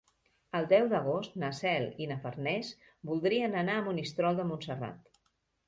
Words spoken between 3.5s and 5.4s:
anar a Monistrol de Montserrat.